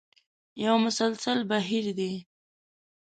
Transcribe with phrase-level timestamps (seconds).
[0.63, 2.13] یو مسلسل بهیر دی.